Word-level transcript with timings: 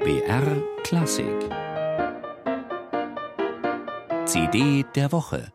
BR 0.00 0.62
Klassik. 0.84 1.26
CD 4.26 4.84
der 4.94 5.10
Woche 5.10 5.52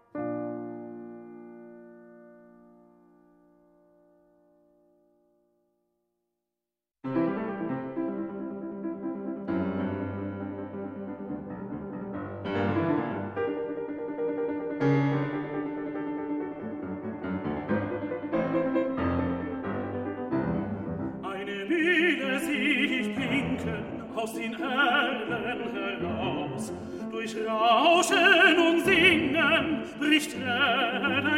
aus 24.24 24.34
den 24.34 24.54
Erlen 24.54 25.74
heraus. 25.74 26.72
Durch 27.12 27.36
Rauschen 27.36 28.58
und 28.58 28.86
Singen 28.86 29.82
bricht 30.00 30.36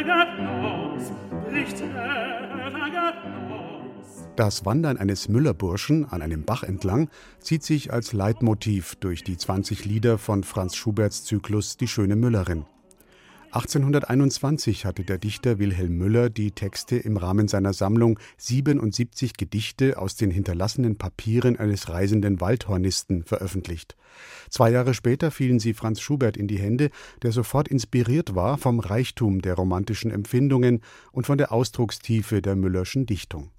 Applaus, 0.08 1.12
bricht 1.50 1.82
Applaus. 1.82 3.16
Das 4.36 4.64
Wandern 4.64 4.98
eines 4.98 5.28
Müllerburschen 5.28 6.04
an 6.04 6.22
einem 6.22 6.44
Bach 6.44 6.62
entlang 6.62 7.08
zieht 7.40 7.64
sich 7.64 7.92
als 7.92 8.12
Leitmotiv 8.12 8.94
durch 8.96 9.24
die 9.24 9.36
20 9.36 9.84
Lieder 9.84 10.18
von 10.18 10.44
Franz 10.44 10.76
Schuberts 10.76 11.24
Zyklus 11.24 11.76
Die 11.76 11.88
schöne 11.88 12.14
Müllerin. 12.14 12.66
1821 13.56 14.84
hatte 14.84 15.02
der 15.02 15.16
Dichter 15.16 15.58
Wilhelm 15.58 15.96
Müller 15.96 16.28
die 16.28 16.50
Texte 16.50 16.96
im 16.96 17.16
Rahmen 17.16 17.48
seiner 17.48 17.72
Sammlung 17.72 18.18
77 18.36 19.32
Gedichte 19.38 19.96
aus 19.96 20.14
den 20.14 20.30
hinterlassenen 20.30 20.96
Papieren 20.96 21.58
eines 21.58 21.88
reisenden 21.88 22.42
Waldhornisten 22.42 23.24
veröffentlicht. 23.24 23.96
Zwei 24.50 24.70
Jahre 24.70 24.92
später 24.92 25.30
fielen 25.30 25.58
sie 25.58 25.72
Franz 25.72 26.02
Schubert 26.02 26.36
in 26.36 26.48
die 26.48 26.58
Hände, 26.58 26.90
der 27.22 27.32
sofort 27.32 27.68
inspiriert 27.68 28.34
war 28.34 28.58
vom 28.58 28.78
Reichtum 28.78 29.40
der 29.40 29.54
romantischen 29.54 30.10
Empfindungen 30.10 30.82
und 31.10 31.24
von 31.24 31.38
der 31.38 31.50
Ausdruckstiefe 31.50 32.42
der 32.42 32.56
Müllerschen 32.56 33.06
Dichtung. 33.06 33.52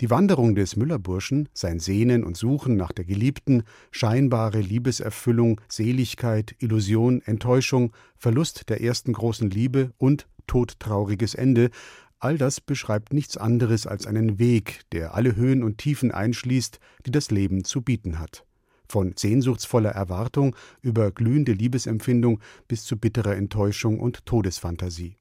Die 0.00 0.10
Wanderung 0.10 0.56
des 0.56 0.74
Müllerburschen, 0.74 1.48
sein 1.54 1.78
Sehnen 1.78 2.24
und 2.24 2.36
Suchen 2.36 2.76
nach 2.76 2.90
der 2.90 3.04
Geliebten, 3.04 3.62
scheinbare 3.92 4.60
Liebeserfüllung, 4.60 5.60
Seligkeit, 5.68 6.56
Illusion, 6.58 7.22
Enttäuschung, 7.22 7.92
Verlust 8.16 8.68
der 8.70 8.80
ersten 8.80 9.12
großen 9.12 9.50
Liebe 9.50 9.92
und 9.96 10.26
todtrauriges 10.48 11.34
Ende, 11.34 11.70
all 12.18 12.38
das 12.38 12.60
beschreibt 12.60 13.12
nichts 13.12 13.36
anderes 13.36 13.86
als 13.86 14.06
einen 14.06 14.38
Weg, 14.38 14.80
der 14.92 15.14
alle 15.14 15.36
Höhen 15.36 15.62
und 15.62 15.78
Tiefen 15.78 16.10
einschließt, 16.10 16.80
die 17.06 17.10
das 17.12 17.30
Leben 17.30 17.64
zu 17.64 17.82
bieten 17.82 18.18
hat. 18.18 18.44
Von 18.88 19.14
sehnsuchtsvoller 19.16 19.90
Erwartung 19.90 20.56
über 20.82 21.12
glühende 21.12 21.52
Liebesempfindung 21.52 22.40
bis 22.66 22.84
zu 22.84 22.98
bitterer 22.98 23.36
Enttäuschung 23.36 24.00
und 24.00 24.26
Todesfantasie. 24.26 25.16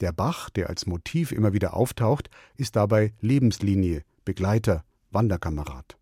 Der 0.00 0.12
Bach, 0.12 0.48
der 0.48 0.70
als 0.70 0.86
Motiv 0.86 1.30
immer 1.30 1.52
wieder 1.52 1.74
auftaucht, 1.74 2.30
ist 2.56 2.74
dabei 2.74 3.12
Lebenslinie, 3.20 4.02
Begleiter, 4.24 4.82
Wanderkamerad. 5.10 5.98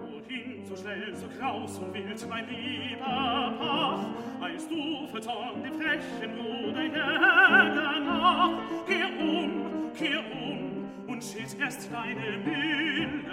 Wohin 0.00 0.64
so 0.66 0.74
schnell, 0.74 1.14
so 1.14 1.26
kraus 1.38 1.78
und 1.78 1.92
wild, 1.92 2.26
mein 2.30 2.48
lieber 2.48 3.52
Bach, 3.58 4.06
eilst 4.40 4.70
du 4.70 5.06
verzorn 5.08 5.62
dem 5.62 5.74
frechen 5.74 6.34
Ruderjäger 6.38 8.00
nach? 8.06 8.52
Kehr 8.86 9.10
um, 9.20 9.92
kehr 9.94 10.24
um 10.32 10.88
und 11.08 11.22
schilt 11.22 11.60
erst 11.60 11.92
deine 11.92 12.38
Müllerin 12.38 13.23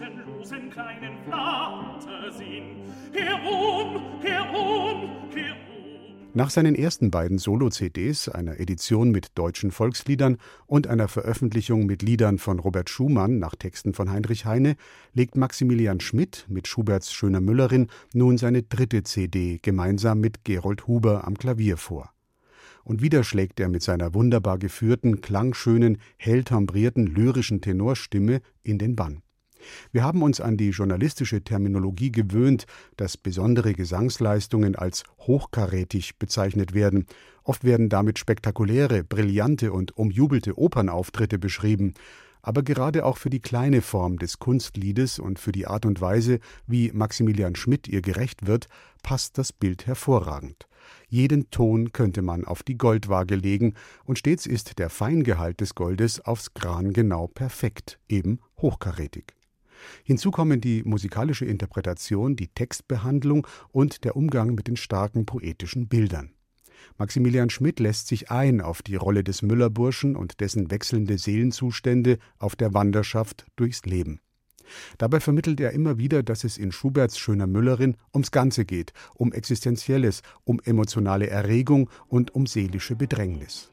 leichten, 0.00 0.20
losen 0.26 0.70
kleinen 0.70 1.18
Flattersinn. 1.24 2.76
Kehr 3.12 3.34
um, 3.34 4.20
kehr. 4.20 4.40
Nach 6.32 6.48
seinen 6.48 6.76
ersten 6.76 7.10
beiden 7.10 7.38
Solo-CDs, 7.38 8.28
einer 8.28 8.60
Edition 8.60 9.10
mit 9.10 9.36
deutschen 9.36 9.72
Volksliedern 9.72 10.38
und 10.66 10.86
einer 10.86 11.08
Veröffentlichung 11.08 11.86
mit 11.86 12.02
Liedern 12.02 12.38
von 12.38 12.60
Robert 12.60 12.88
Schumann 12.88 13.40
nach 13.40 13.56
Texten 13.56 13.94
von 13.94 14.12
Heinrich 14.12 14.44
Heine, 14.44 14.76
legt 15.12 15.36
Maximilian 15.36 15.98
Schmidt 15.98 16.46
mit 16.48 16.68
Schuberts 16.68 17.12
Schöner 17.12 17.40
Müllerin 17.40 17.88
nun 18.14 18.38
seine 18.38 18.62
dritte 18.62 19.02
CD 19.02 19.58
gemeinsam 19.60 20.20
mit 20.20 20.44
Gerold 20.44 20.86
Huber 20.86 21.26
am 21.26 21.36
Klavier 21.36 21.76
vor. 21.76 22.12
Und 22.84 23.02
wieder 23.02 23.24
schlägt 23.24 23.58
er 23.58 23.68
mit 23.68 23.82
seiner 23.82 24.14
wunderbar 24.14 24.58
geführten, 24.58 25.20
klangschönen, 25.20 25.98
hell 26.16 26.44
timbrierten, 26.44 27.08
lyrischen 27.08 27.60
Tenorstimme 27.60 28.40
in 28.62 28.78
den 28.78 28.94
Bann. 28.94 29.22
Wir 29.92 30.04
haben 30.04 30.22
uns 30.22 30.40
an 30.40 30.56
die 30.56 30.70
journalistische 30.70 31.42
Terminologie 31.42 32.12
gewöhnt, 32.12 32.66
dass 32.96 33.16
besondere 33.16 33.72
Gesangsleistungen 33.72 34.76
als 34.76 35.04
hochkarätig 35.18 36.18
bezeichnet 36.18 36.74
werden. 36.74 37.06
Oft 37.44 37.64
werden 37.64 37.88
damit 37.88 38.18
spektakuläre, 38.18 39.04
brillante 39.04 39.72
und 39.72 39.96
umjubelte 39.96 40.58
Opernauftritte 40.58 41.38
beschrieben. 41.38 41.94
Aber 42.42 42.62
gerade 42.62 43.04
auch 43.04 43.18
für 43.18 43.30
die 43.30 43.40
kleine 43.40 43.82
Form 43.82 44.18
des 44.18 44.38
Kunstliedes 44.38 45.18
und 45.18 45.38
für 45.38 45.52
die 45.52 45.66
Art 45.66 45.84
und 45.84 46.00
Weise, 46.00 46.40
wie 46.66 46.90
Maximilian 46.92 47.54
Schmidt 47.54 47.86
ihr 47.86 48.00
gerecht 48.00 48.46
wird, 48.46 48.66
passt 49.02 49.36
das 49.36 49.52
Bild 49.52 49.86
hervorragend. 49.86 50.66
Jeden 51.08 51.50
Ton 51.50 51.92
könnte 51.92 52.22
man 52.22 52.44
auf 52.44 52.62
die 52.62 52.78
Goldwaage 52.78 53.34
legen, 53.34 53.74
und 54.04 54.18
stets 54.18 54.46
ist 54.46 54.78
der 54.78 54.90
Feingehalt 54.90 55.60
des 55.60 55.74
Goldes 55.74 56.20
aufs 56.20 56.54
Gran 56.54 56.92
genau 56.92 57.26
perfekt, 57.26 57.98
eben 58.08 58.40
hochkarätig. 58.58 59.34
Hinzu 60.04 60.30
kommen 60.30 60.60
die 60.60 60.82
musikalische 60.84 61.44
Interpretation, 61.44 62.36
die 62.36 62.48
Textbehandlung 62.48 63.46
und 63.70 64.04
der 64.04 64.16
Umgang 64.16 64.54
mit 64.54 64.68
den 64.68 64.76
starken 64.76 65.26
poetischen 65.26 65.88
Bildern. 65.88 66.32
Maximilian 66.98 67.50
Schmidt 67.50 67.80
lässt 67.80 68.08
sich 68.08 68.30
ein 68.30 68.60
auf 68.60 68.82
die 68.82 68.96
Rolle 68.96 69.24
des 69.24 69.42
Müllerburschen 69.42 70.16
und 70.16 70.40
dessen 70.40 70.70
wechselnde 70.70 71.18
Seelenzustände 71.18 72.18
auf 72.38 72.56
der 72.56 72.74
Wanderschaft 72.74 73.46
durchs 73.56 73.84
Leben. 73.84 74.20
Dabei 74.98 75.20
vermittelt 75.20 75.60
er 75.60 75.72
immer 75.72 75.98
wieder, 75.98 76.22
dass 76.22 76.44
es 76.44 76.56
in 76.56 76.72
Schuberts 76.72 77.18
schöner 77.18 77.46
Müllerin 77.46 77.96
ums 78.14 78.30
Ganze 78.30 78.64
geht, 78.64 78.92
um 79.14 79.32
Existenzielles, 79.32 80.22
um 80.44 80.60
emotionale 80.64 81.28
Erregung 81.28 81.90
und 82.06 82.34
um 82.34 82.46
seelische 82.46 82.94
Bedrängnis. 82.94 83.70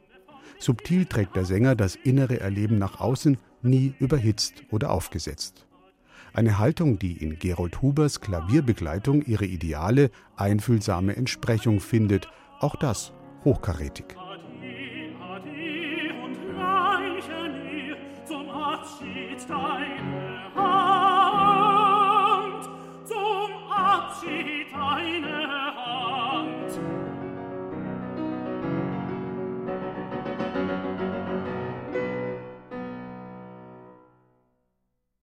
Subtil 0.58 1.06
trägt 1.06 1.36
der 1.36 1.44
Sänger 1.44 1.76
das 1.76 1.94
innere 1.94 2.40
Erleben 2.40 2.78
nach 2.78 3.00
außen, 3.00 3.38
nie 3.62 3.94
überhitzt 4.00 4.64
oder 4.70 4.90
aufgesetzt. 4.90 5.67
Eine 6.38 6.60
Haltung, 6.60 7.00
die 7.00 7.16
in 7.20 7.40
Gerold 7.40 7.82
Hubers 7.82 8.20
Klavierbegleitung 8.20 9.22
ihre 9.22 9.44
ideale, 9.44 10.12
einfühlsame 10.36 11.16
Entsprechung 11.16 11.80
findet. 11.80 12.28
Auch 12.60 12.76
das 12.76 13.12
hochkarätig. 13.44 14.14
Adi, 14.16 15.16
Adi 15.20 16.12
und 16.22 16.36